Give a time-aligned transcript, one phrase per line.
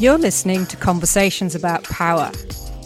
[0.00, 2.30] You're listening to Conversations About Power.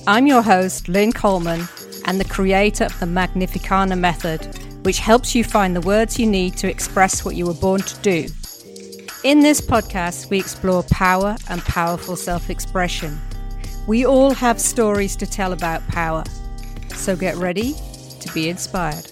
[0.06, 1.68] I'm your host, Lynn Coleman,
[2.06, 4.46] and the creator of the Magnificana Method,
[4.86, 8.00] which helps you find the words you need to express what you were born to
[8.00, 8.28] do.
[9.24, 13.20] In this podcast, we explore power and powerful self expression.
[13.86, 16.24] We all have stories to tell about power,
[16.94, 17.74] so get ready
[18.20, 19.06] to be inspired.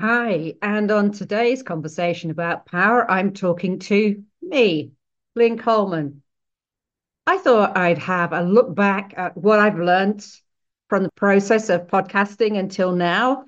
[0.00, 4.92] Hi, and on today's conversation about power, I'm talking to me,
[5.34, 6.22] Lynn Coleman.
[7.26, 10.26] I thought I'd have a look back at what I've learned
[10.88, 13.46] from the process of podcasting until now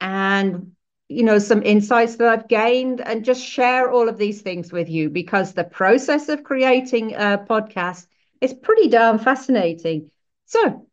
[0.00, 0.72] and
[1.08, 4.88] you know some insights that I've gained and just share all of these things with
[4.88, 8.06] you because the process of creating a podcast
[8.40, 10.10] is pretty darn fascinating.
[10.46, 10.86] So,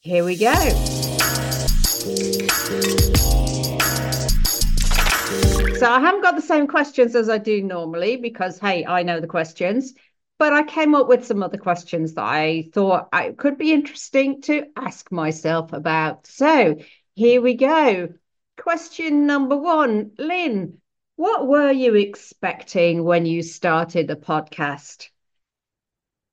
[0.00, 0.54] here we go.
[5.80, 9.18] So I haven't got the same questions as I do normally because, hey, I know
[9.18, 9.94] the questions,
[10.38, 14.42] but I came up with some other questions that I thought I could be interesting
[14.42, 16.26] to ask myself about.
[16.26, 16.76] So
[17.14, 18.10] here we go.
[18.58, 20.82] Question number one Lynn,
[21.16, 25.08] what were you expecting when you started the podcast?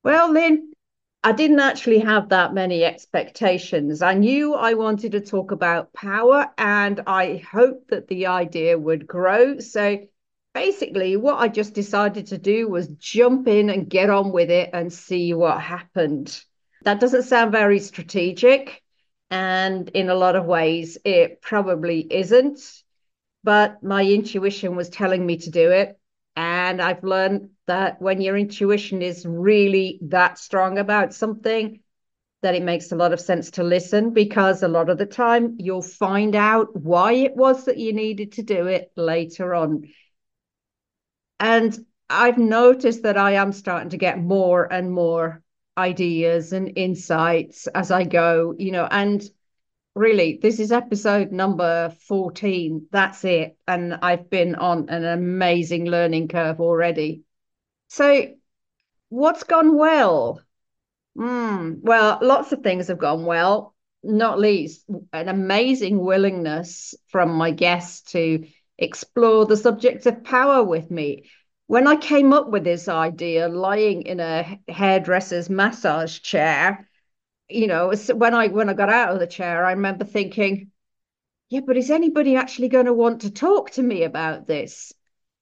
[0.03, 0.73] Well, Lynn,
[1.27, 4.01] I didn't actually have that many expectations.
[4.01, 9.05] I knew I wanted to talk about power and I hoped that the idea would
[9.05, 9.59] grow.
[9.59, 10.07] So
[10.53, 14.69] basically, what I just decided to do was jump in and get on with it
[14.71, 16.41] and see what happened.
[16.83, 18.81] That doesn't sound very strategic.
[19.29, 22.61] And in a lot of ways, it probably isn't.
[23.43, 25.96] But my intuition was telling me to do it.
[26.67, 31.79] And I've learned that when your intuition is really that strong about something,
[32.41, 35.55] that it makes a lot of sense to listen because a lot of the time
[35.59, 39.87] you'll find out why it was that you needed to do it later on.
[41.39, 45.41] And I've noticed that I am starting to get more and more
[45.77, 49.23] ideas and insights as I go, you know, and
[49.97, 53.57] really this is episode number 14 that's it.
[53.67, 57.23] And i've been on an amazing learning curve already.
[57.89, 58.33] So
[59.09, 60.41] what's gone well?
[61.17, 63.75] Mm, well lots of things have gone well.
[64.03, 68.47] Not least an amazing willingness from my guests to
[68.77, 71.29] explore the subject of power with me.
[71.65, 76.87] When i came up with this idea lying in a hairdresser's massage chair
[77.49, 80.71] you know, when I when I got out of the chair, I remember thinking,
[81.49, 84.93] yeah, but is anybody actually going to want to talk to me about this?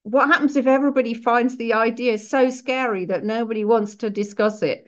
[0.04, 4.88] What happens if everybody finds the idea so scary that nobody wants to discuss it?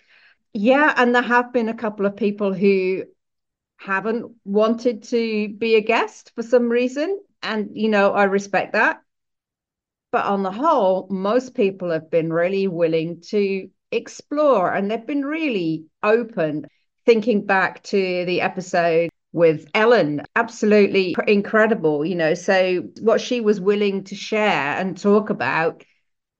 [0.53, 3.03] Yeah, and there have been a couple of people who
[3.77, 7.19] haven't wanted to be a guest for some reason.
[7.41, 9.01] And, you know, I respect that.
[10.11, 15.25] But on the whole, most people have been really willing to explore and they've been
[15.25, 16.65] really open
[17.07, 22.33] thinking back to the episode with Ellen, absolutely incredible, you know.
[22.33, 25.83] So, what she was willing to share and talk about,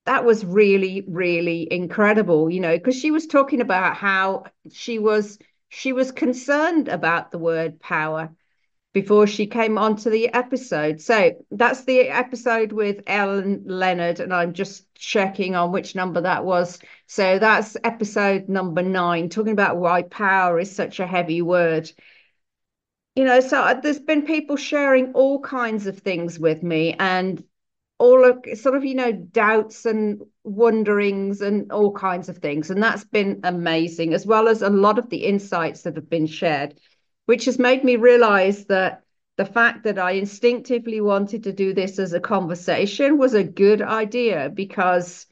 [0.06, 5.40] that was really, really incredible, you know, because she was talking about how she was
[5.70, 8.30] she was concerned about the word power
[8.98, 11.00] before she came onto the episode.
[11.00, 16.46] So that's the episode with Ellen Leonard, and I'm just checking on which number that
[16.46, 16.80] was.
[17.06, 21.92] So that's episode number nine, talking about why power is such a heavy word.
[23.16, 27.44] You know, so uh, there's been people sharing all kinds of things with me, and
[28.00, 32.82] all of sort of you know doubts and wonderings and all kinds of things and
[32.82, 36.80] that's been amazing as well as a lot of the insights that have been shared
[37.28, 39.04] which has made me realize that
[39.36, 43.82] the fact that I instinctively wanted to do this as a conversation was a good
[43.82, 45.28] idea because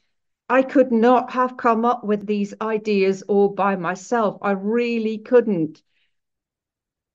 [0.48, 4.38] I could not have come up with these ideas all by myself.
[4.42, 5.82] I really couldn't.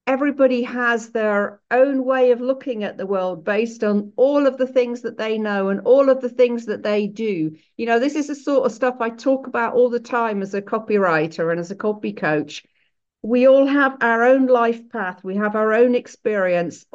[0.08, 4.68] Everybody has their own way of looking at the world based on all of the
[4.68, 7.56] things that they know and all of the things that they do.
[7.78, 10.56] You know, this is the sort of stuff I talk about all the time as
[10.56, 12.66] a copywriter and as a copy coach
[13.22, 15.24] we all have our own life path.
[15.24, 16.86] We have our own experience.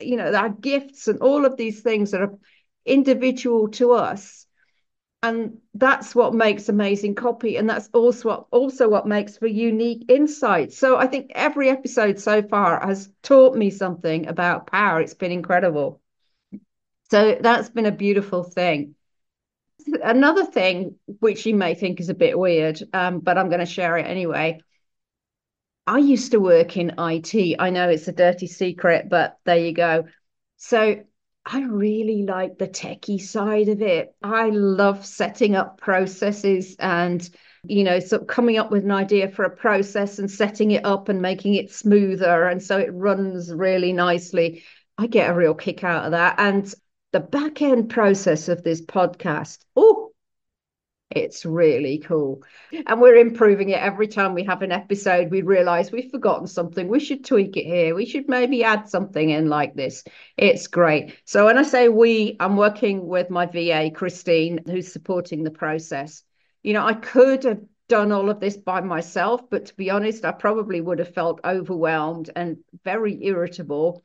[0.00, 2.38] You know our gifts and all of these things that are
[2.84, 4.46] individual to us.
[5.22, 10.04] And that's what makes amazing copy and that's also what, also what makes for unique
[10.08, 10.76] insights.
[10.76, 15.00] So i think every episode so far has taught me something about power.
[15.00, 16.00] It's been incredible.
[17.10, 18.96] So that's been a beautiful thing.
[20.02, 23.66] Another thing which you may think is a bit weird um, but i'm going to
[23.66, 24.60] share it anyway
[25.86, 27.56] I used to work in IT.
[27.58, 30.04] I know it's a dirty secret, but there you go.
[30.56, 31.02] So
[31.44, 34.14] I really like the techie side of it.
[34.22, 37.28] I love setting up processes and,
[37.64, 40.84] you know, sort of coming up with an idea for a process and setting it
[40.84, 42.44] up and making it smoother.
[42.44, 44.62] And so it runs really nicely.
[44.98, 46.36] I get a real kick out of that.
[46.38, 46.72] And
[47.10, 50.11] the back end process of this podcast, oh,
[51.16, 52.42] it's really cool.
[52.86, 55.30] And we're improving it every time we have an episode.
[55.30, 56.88] We realize we've forgotten something.
[56.88, 57.94] We should tweak it here.
[57.94, 60.04] We should maybe add something in like this.
[60.36, 61.16] It's great.
[61.24, 66.22] So when I say we, I'm working with my VA, Christine, who's supporting the process.
[66.62, 70.24] You know, I could have done all of this by myself, but to be honest,
[70.24, 74.02] I probably would have felt overwhelmed and very irritable.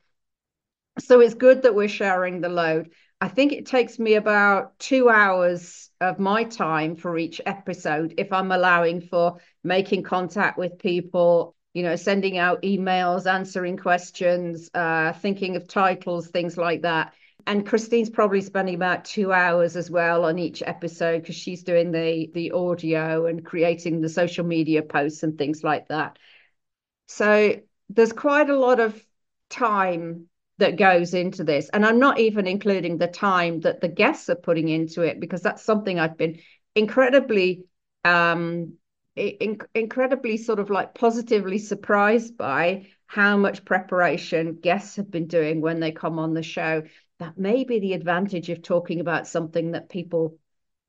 [1.00, 2.92] So it's good that we're sharing the load.
[3.22, 8.32] I think it takes me about two hours of my time for each episode if
[8.32, 15.14] I'm allowing for making contact with people, you know, sending out emails, answering questions, uh,
[15.14, 17.14] thinking of titles, things like that.
[17.46, 21.92] And Christine's probably spending about two hours as well on each episode because she's doing
[21.92, 26.20] the the audio and creating the social media posts and things like that.
[27.08, 27.56] So
[27.90, 29.02] there's quite a lot of
[29.50, 30.28] time
[30.60, 31.70] that goes into this.
[31.70, 35.42] And I'm not even including the time that the guests are putting into it because
[35.42, 36.40] that's something I've been
[36.76, 37.66] incredibly
[38.06, 38.74] um
[39.16, 45.62] in, incredibly sort of like positively surprised by how much preparation guests have been doing
[45.62, 46.84] when they come on the show.
[47.20, 50.38] That may be the advantage of talking about something that people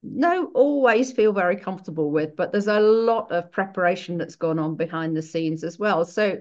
[0.03, 4.77] no always feel very comfortable with, but there's a lot of preparation that's gone on
[4.77, 6.05] behind the scenes as well.
[6.05, 6.41] So,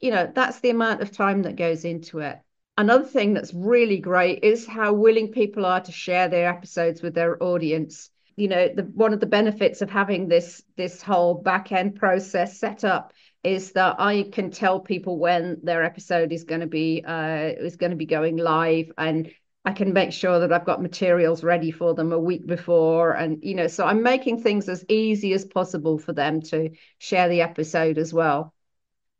[0.00, 2.38] you know, that's the amount of time that goes into it.
[2.76, 7.14] Another thing that's really great is how willing people are to share their episodes with
[7.14, 8.10] their audience.
[8.36, 12.58] You know, the, one of the benefits of having this this whole back end process
[12.58, 13.12] set up
[13.44, 17.76] is that I can tell people when their episode is going to be uh, is
[17.76, 19.30] going to be going live, and
[19.64, 23.38] I can make sure that I've got materials ready for them a week before, and
[23.42, 27.42] you know, so I'm making things as easy as possible for them to share the
[27.42, 28.53] episode as well.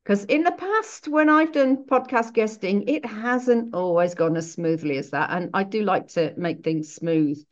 [0.05, 4.99] Because in the past, when I've done podcast guesting, it hasn't always gone as smoothly
[4.99, 5.31] as that.
[5.31, 7.43] And I do like to make things smooth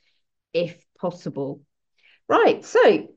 [0.53, 1.63] if possible.
[2.29, 2.63] Right.
[2.63, 3.09] So,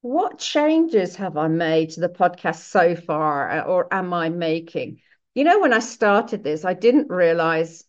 [0.00, 5.00] what changes have I made to the podcast so far, uh, or am I making?
[5.34, 7.84] You know, when I started this, I didn't realize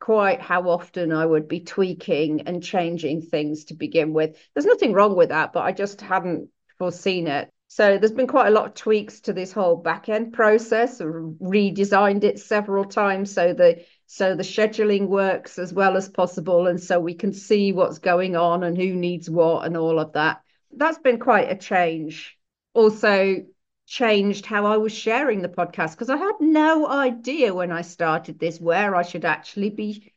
[0.00, 4.36] quite how often I would be tweaking and changing things to begin with.
[4.52, 7.50] There's nothing wrong with that, but I just hadn't foreseen it.
[7.74, 12.22] So there's been quite a lot of tweaks to this whole back end process, redesigned
[12.22, 17.00] it several times so the so the scheduling works as well as possible, and so
[17.00, 20.40] we can see what's going on and who needs what and all of that.
[20.70, 22.38] That's been quite a change.
[22.74, 23.44] Also
[23.88, 28.38] changed how I was sharing the podcast because I had no idea when I started
[28.38, 30.13] this where I should actually be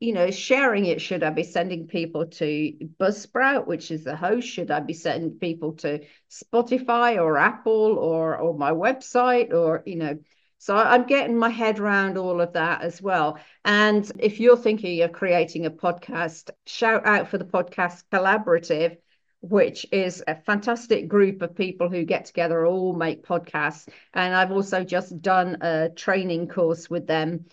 [0.00, 1.00] you know, sharing it.
[1.00, 4.46] Should I be sending people to Buzzsprout, which is the host?
[4.46, 9.96] Should I be sending people to Spotify or Apple or or my website or you
[9.96, 10.18] know?
[10.58, 13.38] So I'm getting my head around all of that as well.
[13.64, 18.96] And if you're thinking of creating a podcast, shout out for the podcast collaborative
[19.40, 24.50] which is a fantastic group of people who get together all make podcasts and i've
[24.50, 27.44] also just done a training course with them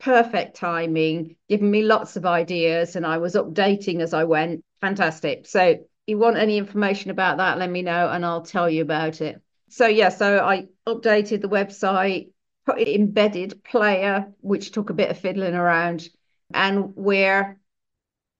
[0.00, 4.64] perfect timing, giving me lots of ideas, and I was updating as I went.
[4.80, 5.46] Fantastic.
[5.46, 8.82] So, if you want any information about that, let me know and I'll tell you
[8.82, 9.40] about it.
[9.68, 12.30] So, yeah, so I updated the website,
[12.66, 16.08] put embedded player, which took a bit of fiddling around,
[16.52, 17.58] and we're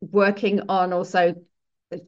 [0.01, 1.35] working on also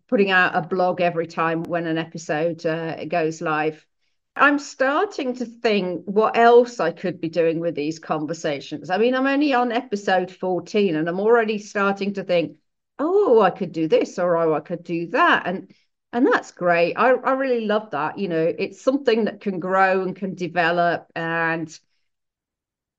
[0.08, 3.86] putting out a blog every time when an episode uh, goes live.
[4.34, 8.88] I'm starting to think what else I could be doing with these conversations.
[8.88, 12.56] I mean, I'm only on episode 14 and I'm already starting to think,
[12.98, 15.46] oh, I could do this or oh, I could do that.
[15.46, 15.72] And
[16.14, 16.94] and that's great.
[16.94, 18.18] I, I really love that.
[18.18, 21.10] You know, it's something that can grow and can develop.
[21.16, 21.78] And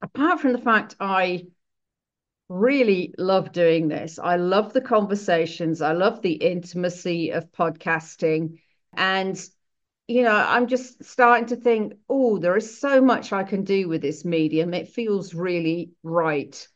[0.01, 1.45] apart from the fact I
[2.49, 8.59] really love doing this, I love the conversations, I love the intimacy of podcasting.
[8.93, 9.39] And
[10.07, 13.87] you know, I'm just starting to think, oh, there is so much I can do
[13.87, 14.73] with this medium.
[14.73, 16.67] It feels really right.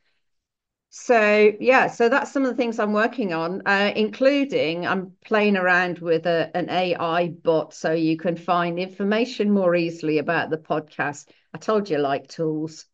[0.89, 5.55] So yeah, so that's some of the things I'm working on, uh, including I'm playing
[5.57, 10.57] around with a, an AI bot so you can find information more easily about the
[10.57, 11.29] podcast.
[11.53, 12.85] I told you like tools.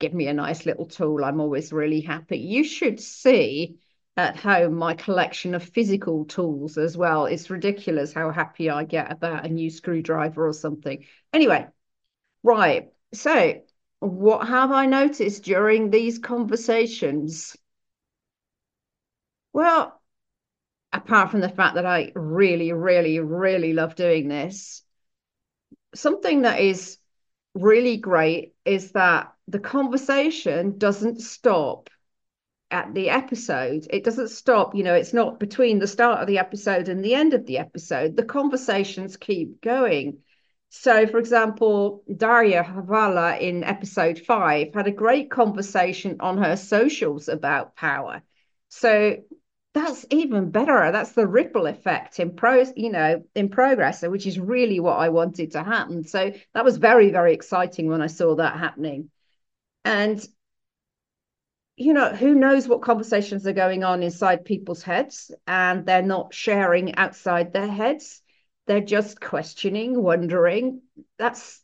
[0.00, 1.24] Give me a nice little tool.
[1.24, 2.38] I'm always really happy.
[2.38, 3.78] You should see
[4.16, 7.26] at home my collection of physical tools as well.
[7.26, 11.04] It's ridiculous how happy I get about a new screwdriver or something.
[11.32, 11.66] Anyway,
[12.42, 12.92] right.
[13.12, 13.62] So,
[14.00, 17.56] what have I noticed during these conversations?
[19.52, 20.00] Well,
[20.92, 24.82] apart from the fact that I really, really, really love doing this,
[25.94, 26.98] something that is
[27.54, 31.90] really great is that the conversation doesn't stop
[32.74, 33.86] at the episode.
[33.88, 37.14] It doesn't stop, you know, it's not between the start of the episode and the
[37.14, 38.16] end of the episode.
[38.16, 40.18] The conversations keep going.
[40.70, 47.28] So, for example, Daria Havala in episode five had a great conversation on her socials
[47.28, 48.22] about power.
[48.68, 49.18] So
[49.72, 50.90] that's even better.
[50.90, 55.10] That's the ripple effect in pro, you know, in progress, which is really what I
[55.10, 56.04] wanted to happen.
[56.04, 59.10] So that was very, very exciting when I saw that happening.
[59.84, 60.26] And
[61.76, 66.32] you know, who knows what conversations are going on inside people's heads, and they're not
[66.32, 68.22] sharing outside their heads.
[68.66, 70.82] They're just questioning, wondering.
[71.18, 71.60] That's,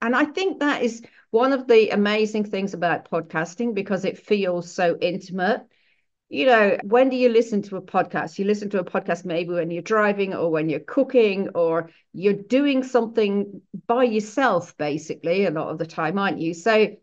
[0.00, 4.72] and I think that is one of the amazing things about podcasting because it feels
[4.72, 5.62] so intimate.
[6.30, 8.38] You know, when do you listen to a podcast?
[8.38, 12.32] You listen to a podcast maybe when you're driving or when you're cooking or you're
[12.32, 16.54] doing something by yourself, basically, a lot of the time, aren't you?
[16.54, 16.96] So,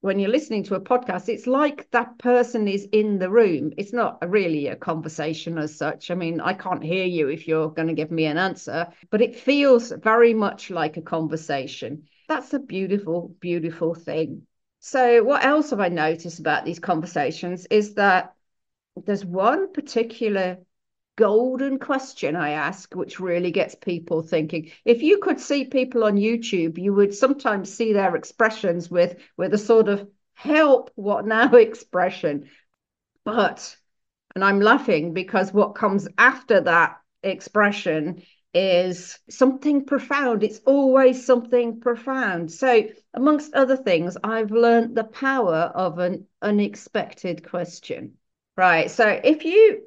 [0.00, 3.72] when you're listening to a podcast, it's like that person is in the room.
[3.76, 6.10] It's not a really a conversation as such.
[6.10, 9.20] I mean, I can't hear you if you're going to give me an answer, but
[9.20, 12.04] it feels very much like a conversation.
[12.28, 14.46] That's a beautiful, beautiful thing.
[14.80, 18.34] So, what else have I noticed about these conversations is that
[19.04, 20.58] there's one particular
[21.18, 24.70] golden question I ask, which really gets people thinking.
[24.84, 29.52] If you could see people on YouTube, you would sometimes see their expressions with with
[29.52, 32.48] a sort of help what now expression.
[33.24, 33.76] But
[34.36, 38.22] and I'm laughing because what comes after that expression
[38.54, 40.44] is something profound.
[40.44, 42.52] It's always something profound.
[42.52, 48.18] So, amongst other things, I've learned the power of an unexpected question.
[48.56, 48.88] Right.
[48.88, 49.82] So, if you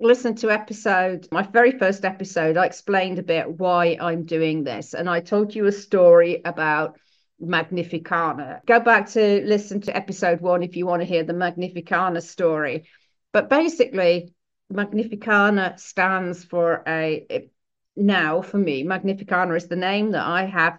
[0.00, 4.94] listened to episode, my very first episode, I explained a bit why I'm doing this.
[4.94, 6.98] And I told you a story about
[7.40, 8.62] Magnificana.
[8.66, 12.88] Go back to listen to episode one if you want to hear the Magnificana story.
[13.32, 14.34] But basically,
[14.70, 17.50] Magnificana stands for a,
[17.96, 20.78] now for me, Magnificana is the name that I have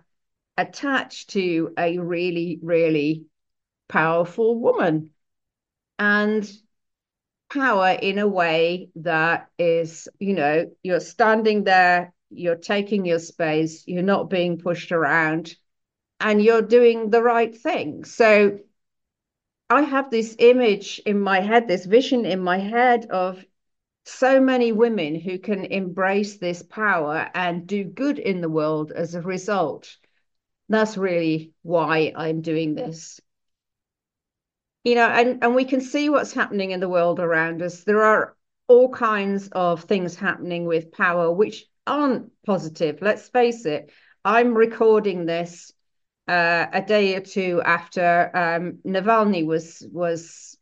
[0.57, 3.25] attached to a really, really
[3.87, 5.11] powerful woman.
[5.97, 6.49] And
[7.49, 13.83] power in a way that is, you know, you're standing there, you're taking your space,
[13.87, 15.55] you're not being pushed around,
[16.19, 18.03] and you're doing the right thing.
[18.03, 18.59] So
[19.69, 23.43] I have this image in my head, this vision in my head of
[24.05, 29.15] so many women who can embrace this power and do good in the world as
[29.15, 29.95] a result.
[30.69, 33.19] That's really why I'm doing this
[34.83, 37.83] you know, and, and we can see what's happening in the world around us.
[37.83, 38.35] There are
[38.67, 42.99] all kinds of things happening with power which aren't positive.
[43.01, 43.91] Let's face it.
[44.23, 45.73] I'm recording this
[46.27, 50.57] uh, a day or two after um, Navalny was was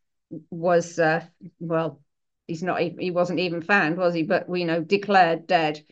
[0.49, 1.25] was uh,
[1.59, 2.01] well,
[2.47, 4.23] he's not he wasn't even found, was he?
[4.23, 5.83] But we you know declared dead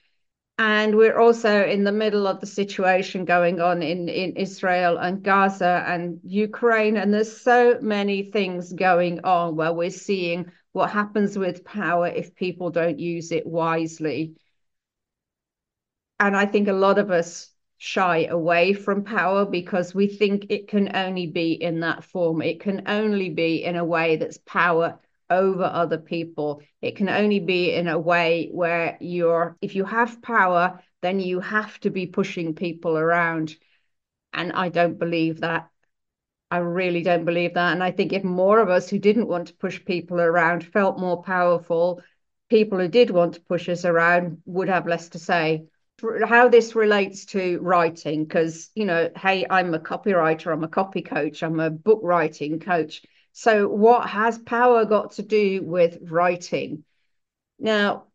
[0.58, 5.22] and we're also in the middle of the situation going on in, in Israel and
[5.22, 6.96] Gaza and Ukraine.
[6.96, 12.36] And there's so many things going on where we're seeing what happens with power if
[12.36, 14.36] people don't use it wisely.
[16.22, 20.70] And I think a lot of us shy away from power because we think it
[20.70, 22.42] can only be in that form.
[22.42, 26.62] It can only be in a way that's power over other people.
[26.82, 31.40] It can only be in a way where you're, if you have power, then you
[31.40, 33.56] have to be pushing people around.
[34.34, 35.70] And I don't believe that.
[36.52, 37.74] I really don't believe that.
[37.74, 41.00] And I think if more of us who didn't want to push people around felt
[41.00, 42.02] more powerful,
[42.50, 45.66] people who did want to push us around would have less to say.
[46.26, 51.02] How this relates to writing, because, you know, hey, I'm a copywriter, I'm a copy
[51.02, 53.02] coach, I'm a book writing coach
[53.38, 56.86] so, what has power got to do with writing?
[57.60, 58.06] Now,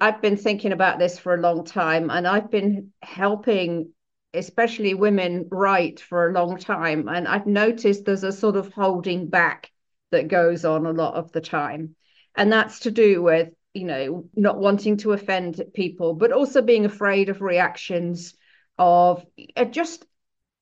[0.00, 3.92] I've been thinking about this for a long time, and I've been helping,
[4.32, 7.10] especially women, write for a long time.
[7.10, 9.70] And I've noticed there's a sort of holding back
[10.12, 11.94] that goes on a lot of the time.
[12.34, 16.86] And that's to do with, you know, not wanting to offend people, but also being
[16.86, 18.34] afraid of reactions
[18.78, 19.26] of
[19.58, 20.06] uh, just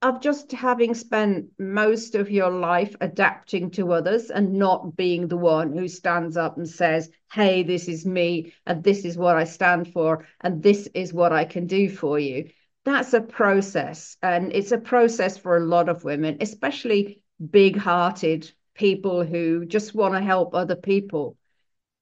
[0.00, 5.37] of just having spent most of your life adapting to others and not being the
[5.37, 9.45] one who stands up and says, Hey, this is me, and this is what I
[9.45, 12.50] stand for, and this is what I can do for you.
[12.85, 14.17] That's a process.
[14.23, 19.95] And it's a process for a lot of women, especially big hearted people who just
[19.95, 21.37] want to help other people.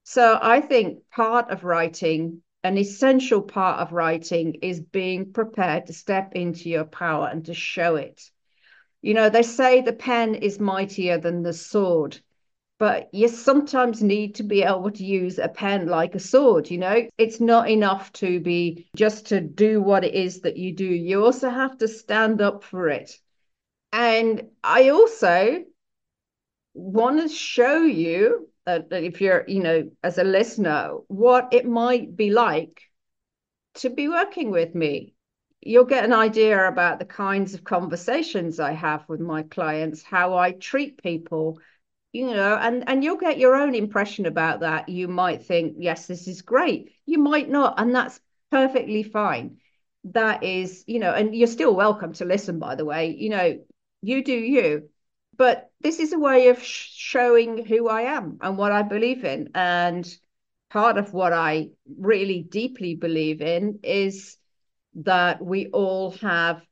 [0.04, 5.92] So I think part of writing, an essential part of writing, is being prepared to
[5.92, 8.30] step into your power and to show it.
[9.02, 12.20] You know, they say the pen is mightier than the sword
[12.78, 16.78] but you sometimes need to be able to use a pen like a sword you
[16.78, 17.08] know?
[17.16, 20.84] It's not enough to be just to do what it is that you do.
[20.84, 23.18] You also have to stand up for it.
[23.92, 25.64] And i also
[26.74, 32.30] want to show you if you're you know as a listener what it might be
[32.30, 32.82] like
[33.74, 35.14] to be working with me.
[35.60, 40.36] You'll get an idea about the kinds of conversations i have with my clients how
[40.36, 41.58] i treat people
[42.12, 44.88] you know and and you'll get your own impression about that.
[44.88, 46.92] You might think yes this is great.
[47.04, 48.20] You might not and that's
[48.50, 49.58] perfectly fine.
[50.04, 53.10] That is you know and you're still welcome to listen by the way.
[53.10, 53.58] You know
[54.02, 54.88] you do you
[55.36, 59.24] but this is a way of sh- showing who i am and what i believe
[59.24, 59.50] in.
[59.54, 60.06] And
[60.70, 64.36] part of what i really deeply believe in is
[64.96, 66.62] that we all have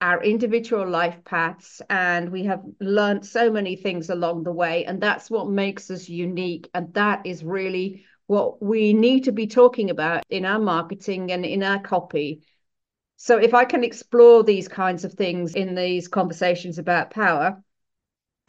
[0.00, 4.84] our individual life paths and we have learned so many things along the way.
[4.84, 6.70] And that's what makes us unique.
[6.72, 11.44] And that is really what we need to be talking about in our marketing and
[11.44, 12.42] in our copy.
[13.16, 17.60] So if i can explore these kinds of things in these conversations about power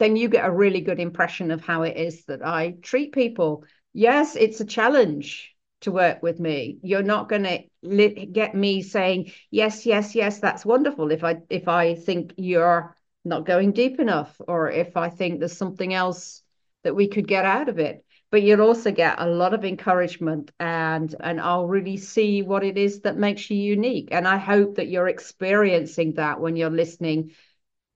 [0.00, 3.64] then you get a really good impression of how it is that i treat people
[3.92, 6.78] yes it's a challenge to work with me.
[6.82, 10.38] You're not going to get me saying yes, yes, yes.
[10.38, 11.10] That's wonderful.
[11.10, 15.56] If I if I think you're not going deep enough, or if I think there's
[15.56, 16.42] something else
[16.84, 18.04] that we could get out of it.
[18.30, 22.78] But you'll also get a lot of encouragement, and and I'll really see what it
[22.78, 24.08] is that makes you unique.
[24.12, 27.32] And I hope that you're experiencing that when you're listening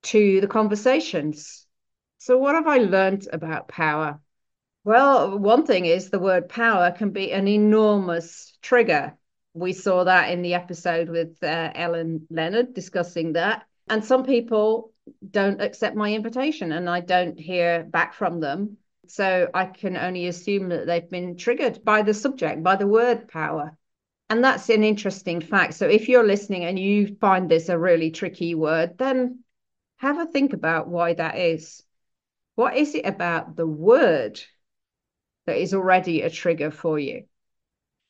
[0.03, 1.64] to the conversations.
[2.25, 4.19] So, what have I learned about power?
[4.83, 9.15] Well, one thing is the word power can be an enormous trigger.
[9.53, 13.67] We saw that in the episode with uh, Ellen Leonard discussing that.
[13.87, 14.91] And some people
[15.29, 18.77] don't accept my invitation and I don't hear back from them.
[19.05, 23.27] So I can only assume that they've been triggered by the subject, by the word
[23.27, 23.77] power.
[24.31, 25.75] And that's an interesting fact.
[25.75, 29.43] So if you're listening and you find this a really tricky word, then
[29.97, 31.84] have a think about why that is.
[32.55, 34.41] What is it about the word
[35.45, 37.25] that is already a trigger for you.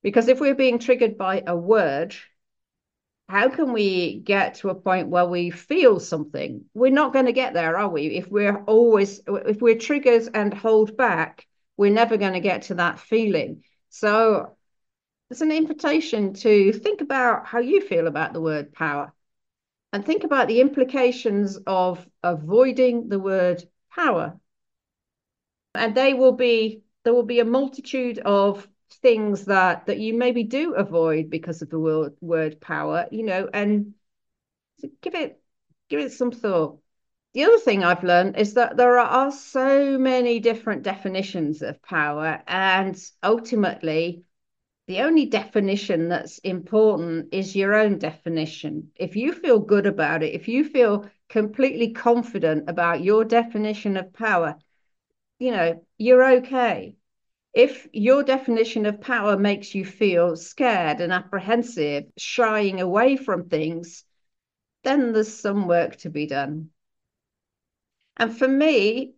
[0.01, 2.15] Because if we're being triggered by a word,
[3.27, 6.65] how can we get to a point where we feel something?
[6.73, 8.07] We're not going to get there, are we?
[8.07, 12.75] If we're always, if we're triggered and hold back, we're never going to get to
[12.75, 13.63] that feeling.
[13.89, 14.55] So
[15.31, 19.11] it's an invitation to think about how you feel about the word power
[19.91, 23.63] and think about the implications of avoiding the word
[23.95, 24.39] power.
[25.73, 28.67] And they will be there will be a multitude of
[29.01, 33.49] things that that you maybe do avoid because of the word word power you know
[33.53, 33.93] and
[35.01, 35.41] give it
[35.89, 36.79] give it some thought
[37.33, 42.41] the other thing i've learned is that there are so many different definitions of power
[42.47, 44.23] and ultimately
[44.87, 50.33] the only definition that's important is your own definition if you feel good about it
[50.33, 54.57] if you feel completely confident about your definition of power
[55.39, 56.95] you know, you're okay.
[57.53, 64.03] If your definition of power makes you feel scared and apprehensive, shying away from things,
[64.83, 66.69] then there's some work to be done.
[68.17, 69.15] And for me,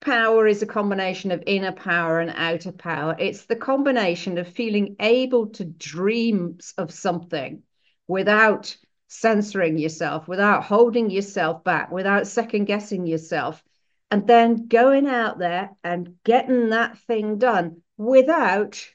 [0.00, 3.16] power is a combination of inner power and outer power.
[3.18, 7.62] It's the combination of feeling able to dream of something
[8.06, 8.76] without
[9.12, 13.62] censoring yourself, without holding yourself back, without second guessing yourself,
[14.08, 18.88] and then going out there and getting that thing done without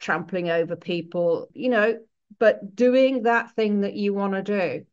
[0.00, 1.96] trampling over people, you know,
[2.40, 4.84] but doing that thing that you want to do.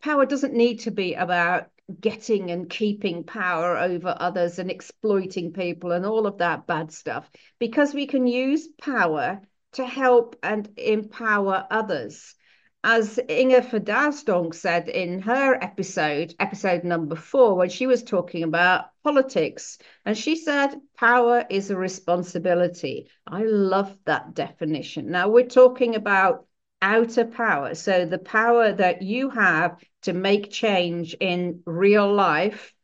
[0.00, 1.66] Power doesn't need to be about
[2.00, 7.28] getting and keeping power over others and exploiting people and all of that bad stuff,
[7.58, 9.40] because we can use power
[9.72, 12.36] to help and empower others
[12.84, 18.90] as Inger Verdasdonck said in her episode, episode number four, when she was talking about
[19.02, 23.08] politics, and she said, power is a responsibility.
[23.26, 25.10] I love that definition.
[25.10, 26.46] Now we're talking about
[26.82, 27.74] outer power.
[27.74, 32.74] So the power that you have to make change in real life.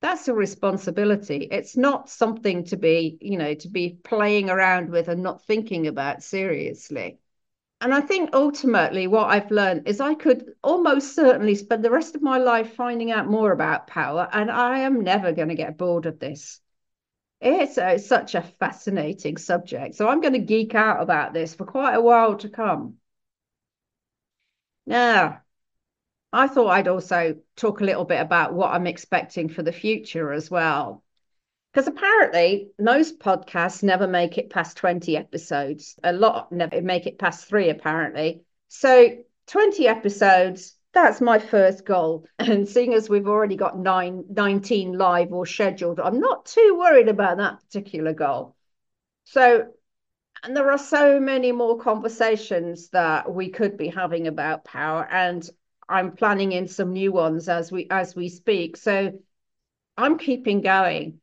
[0.00, 1.46] That's a responsibility.
[1.50, 5.88] It's not something to be, you know, to be playing around with and not thinking
[5.88, 7.19] about seriously.
[7.82, 12.14] And I think ultimately what I've learned is I could almost certainly spend the rest
[12.14, 15.78] of my life finding out more about power, and I am never going to get
[15.78, 16.60] bored of this.
[17.40, 19.94] It's, a, it's such a fascinating subject.
[19.94, 22.98] So I'm going to geek out about this for quite a while to come.
[24.84, 25.42] Now,
[26.32, 30.32] I thought I'd also talk a little bit about what I'm expecting for the future
[30.32, 31.02] as well.
[31.72, 35.96] Because apparently, most podcasts never make it past 20 episodes.
[36.02, 38.42] A lot never make it past three, apparently.
[38.68, 42.26] So, 20 episodes, that's my first goal.
[42.38, 47.08] And seeing as we've already got nine, 19 live or scheduled, I'm not too worried
[47.08, 48.56] about that particular goal.
[49.24, 49.68] So,
[50.42, 55.06] and there are so many more conversations that we could be having about power.
[55.08, 55.48] And
[55.88, 58.76] I'm planning in some new ones as we as we speak.
[58.76, 59.20] So
[59.96, 61.20] I'm keeping going.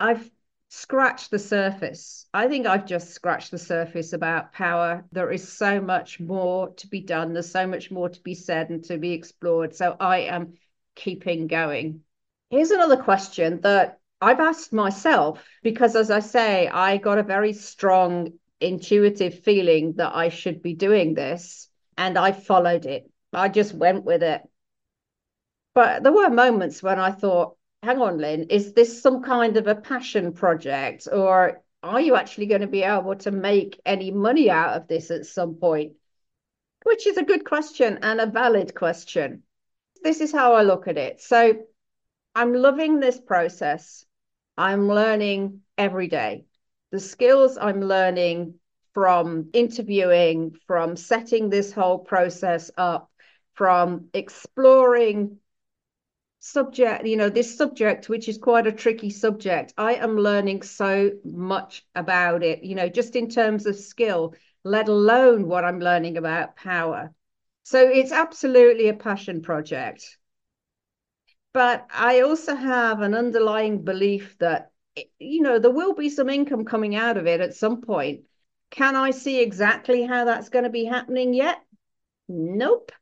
[0.00, 0.30] I've
[0.70, 2.26] scratched the surface.
[2.32, 5.04] I think I've just scratched the surface about power.
[5.12, 7.34] There is so much more to be done.
[7.34, 9.74] There's so much more to be said and to be explored.
[9.74, 10.54] So I am
[10.94, 12.00] keeping going.
[12.48, 17.52] Here's another question that I've asked myself because, as I say, I got a very
[17.52, 23.10] strong intuitive feeling that I should be doing this and I followed it.
[23.32, 24.42] I just went with it.
[25.74, 29.66] But there were moments when I thought, hang on, Lynn, is this some kind of
[29.66, 31.08] a passion project?
[31.10, 35.10] Or are you actually going to be able to make any money out of this
[35.10, 35.92] at some point?
[36.84, 39.42] Which is a good question and a valid question.
[40.02, 41.20] This is how I look at it.
[41.20, 41.54] So
[42.34, 44.04] I'm loving this process.
[44.56, 46.44] I'm learning every day.
[46.90, 48.54] The skills I'm learning
[48.92, 53.10] from interviewing, from setting this whole process up,
[53.54, 55.38] from exploring
[56.42, 61.10] subject you know this subject which is quite a tricky subject i am learning so
[61.22, 66.16] much about it you know just in terms of skill let alone what i'm learning
[66.16, 67.12] about power.
[67.62, 70.18] So it's absolutely a passion project.
[71.52, 74.70] But i also have an underlying belief that
[75.18, 78.24] you know there will be some income coming out of it at some point.
[78.70, 81.60] Can i see exactly how that's going to be happening yet?
[82.28, 82.92] Nope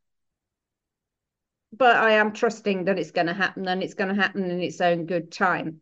[1.72, 4.61] but I am trusting that it's going to happen and it's going to happen in
[4.61, 5.81] its own good time.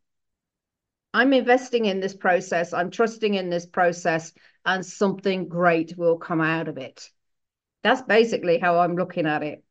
[1.14, 2.72] I'm investing in this process.
[2.72, 4.32] I'm trusting in this process,
[4.66, 7.10] and something great will come out of it.
[7.82, 9.64] That's basically how I'm looking at it.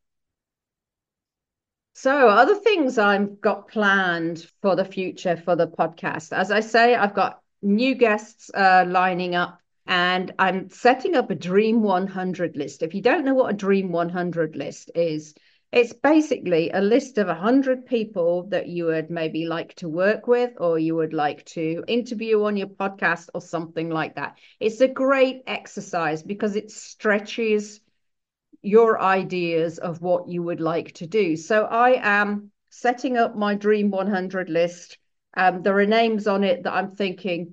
[1.92, 6.36] So, other things I've got planned for the future for the podcast.
[6.36, 11.34] As I say, I've got new guests uh, lining up and I'm setting up a
[11.34, 12.82] Dream 100 list.
[12.82, 15.34] If you don't know what a Dream 100 list is,
[15.76, 20.54] it's basically a list of 100 people that you would maybe like to work with
[20.56, 24.38] or you would like to interview on your podcast or something like that.
[24.58, 27.82] It's a great exercise because it stretches
[28.62, 31.36] your ideas of what you would like to do.
[31.36, 34.96] So I am setting up my Dream 100 list.
[35.36, 37.52] Um, there are names on it that I'm thinking,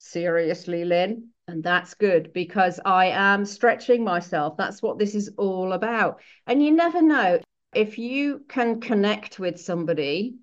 [0.00, 4.56] seriously, Lynn, and that's good because I am stretching myself.
[4.56, 6.20] That's what this is all about.
[6.48, 7.38] And you never know
[7.74, 10.36] if you can connect with somebody,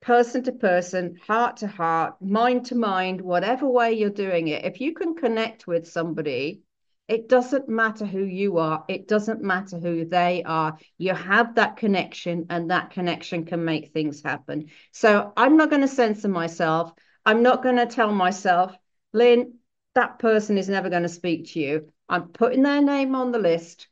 [0.00, 4.80] person to person, heart to heart, mind to mind, whatever way you're doing it, if
[4.80, 6.62] you can connect with somebody,
[7.08, 10.78] it doesn't matter who you are, it doesn't matter who they are.
[10.98, 14.66] You have that connection, and that connection can make things happen.
[14.92, 16.92] So I'm not going to censor myself.
[17.24, 18.76] I'm not going to tell myself,
[19.12, 19.54] Lynn,
[19.94, 21.88] that person is never going to speak to you.
[22.08, 23.88] I'm putting their name on the list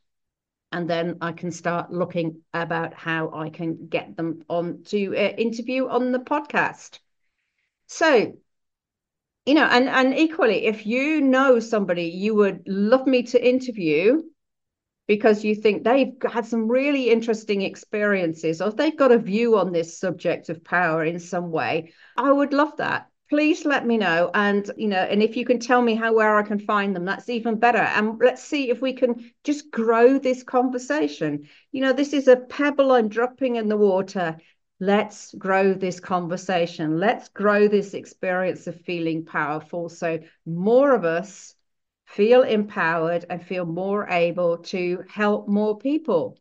[0.77, 5.33] and then I can start looking about how I can get them on to uh,
[5.35, 6.99] interview on the podcast.
[7.87, 8.37] So,
[9.47, 14.21] you know, and and equally, if you know somebody you would love me to interview
[15.07, 19.71] because you think they've had some really interesting experiences or they've got a view on
[19.71, 24.31] this subject of power in some way, I would love that please let me know.
[24.33, 27.05] And you know and if you can tell me how where i can find them
[27.05, 27.77] that's even better.
[27.79, 31.47] And let's see if we can just grow this conversation.
[31.71, 34.37] You know this is a pebble i'm dropping in the water.
[34.79, 36.99] Let's grow this conversation.
[36.99, 39.89] Let's grow this experience of feeling powerful.
[39.89, 41.55] So more of us
[42.05, 46.37] feel empowered and feel more able to help more people.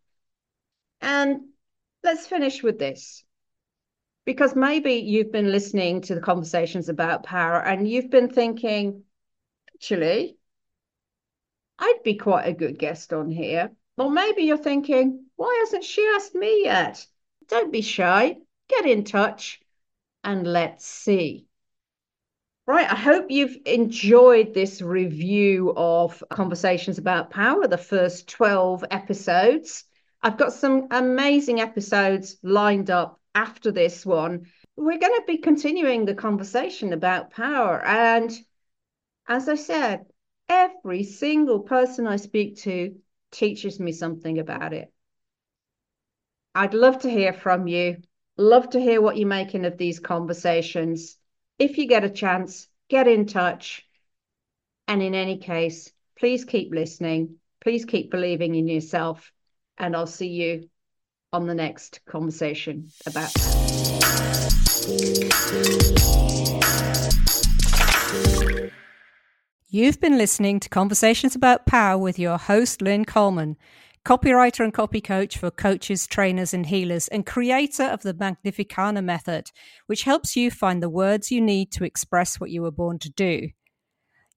[1.00, 1.48] And
[2.02, 3.24] let's finish with this
[4.26, 9.04] because maybe you've been listening to the conversations about power and you've been thinking,
[9.72, 10.36] actually,
[11.78, 13.70] I'd be quite a good guest on here.
[13.96, 17.06] Or maybe you're thinking, why hasn't she asked me yet?
[17.48, 18.36] Don't be shy,
[18.68, 19.60] get in touch
[20.24, 21.46] and let's see.
[22.66, 29.84] Right, I hope you've enjoyed this review of Conversations About Power, the first 12 episodes.
[30.20, 34.46] I've got some amazing episodes lined up after this one.
[34.76, 37.82] we're going to be continuing the conversation about power.
[37.84, 38.30] And
[39.28, 40.06] as I said,
[40.48, 42.96] every single person I speak to
[43.30, 44.92] teaches me something about it.
[46.54, 47.98] I'd love to hear from you.
[48.38, 51.16] Love to hear what you're making of these conversations.
[51.58, 53.86] If you get a chance, get in touch.
[54.88, 57.36] And in any case, please keep listening.
[57.60, 59.30] Please keep believing in yourself.
[59.76, 60.70] And I'll see you
[61.36, 63.30] on the next conversation about.
[69.68, 73.58] You've been listening to Conversations About Power with your host, Lynn Coleman,
[74.02, 79.50] copywriter and copy coach for coaches, trainers, and healers, and creator of the Magnificana method,
[79.88, 83.10] which helps you find the words you need to express what you were born to
[83.10, 83.50] do.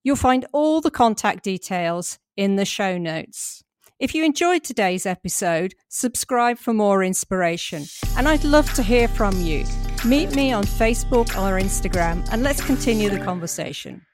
[0.03, 3.63] You'll find all the contact details in the show notes.
[3.99, 7.83] If you enjoyed today's episode, subscribe for more inspiration.
[8.15, 9.65] And I'd love to hear from you.
[10.05, 14.05] Meet me on Facebook or Instagram and let's continue the conversation.